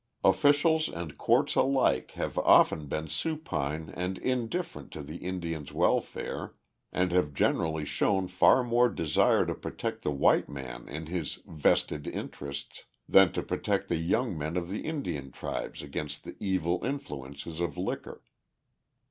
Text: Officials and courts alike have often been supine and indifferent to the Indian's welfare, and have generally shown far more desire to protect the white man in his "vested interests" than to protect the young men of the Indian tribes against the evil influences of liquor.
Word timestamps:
Officials 0.23 0.89
and 0.89 1.15
courts 1.15 1.53
alike 1.53 2.13
have 2.13 2.35
often 2.39 2.87
been 2.87 3.07
supine 3.07 3.91
and 3.95 4.17
indifferent 4.17 4.89
to 4.93 5.03
the 5.03 5.17
Indian's 5.17 5.71
welfare, 5.71 6.53
and 6.91 7.11
have 7.11 7.35
generally 7.35 7.85
shown 7.85 8.27
far 8.27 8.63
more 8.63 8.89
desire 8.89 9.45
to 9.45 9.53
protect 9.53 10.01
the 10.01 10.09
white 10.09 10.49
man 10.49 10.87
in 10.87 11.05
his 11.05 11.35
"vested 11.45 12.07
interests" 12.07 12.85
than 13.07 13.31
to 13.31 13.43
protect 13.43 13.89
the 13.89 13.97
young 13.97 14.35
men 14.35 14.57
of 14.57 14.69
the 14.69 14.81
Indian 14.87 15.29
tribes 15.31 15.83
against 15.83 16.23
the 16.23 16.35
evil 16.39 16.83
influences 16.83 17.59
of 17.59 17.77
liquor. 17.77 18.23